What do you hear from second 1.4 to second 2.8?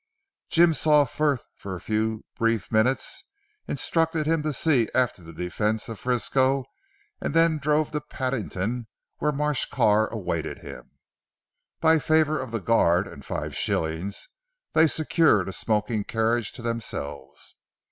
for a brief few